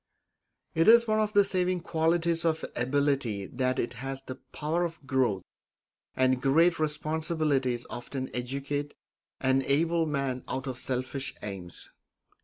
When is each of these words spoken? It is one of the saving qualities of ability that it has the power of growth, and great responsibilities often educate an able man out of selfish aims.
It 0.73 0.87
is 0.87 1.07
one 1.07 1.19
of 1.19 1.33
the 1.33 1.43
saving 1.45 1.81
qualities 1.81 2.43
of 2.43 2.65
ability 2.75 3.45
that 3.45 3.77
it 3.77 3.93
has 4.01 4.23
the 4.23 4.37
power 4.51 4.83
of 4.83 5.05
growth, 5.05 5.43
and 6.15 6.41
great 6.41 6.79
responsibilities 6.79 7.85
often 7.87 8.31
educate 8.35 8.95
an 9.41 9.61
able 9.61 10.07
man 10.07 10.43
out 10.47 10.65
of 10.65 10.79
selfish 10.79 11.35
aims. 11.43 11.91